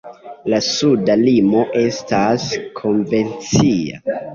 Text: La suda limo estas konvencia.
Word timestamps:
La 0.53 0.61
suda 0.67 1.17
limo 1.21 1.63
estas 1.85 2.51
konvencia. 2.83 4.07